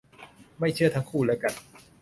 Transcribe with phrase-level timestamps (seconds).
[0.59, 1.53] ไม่เชื่อทั้งคู่ละกัน